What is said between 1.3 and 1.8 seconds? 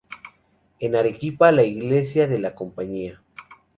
la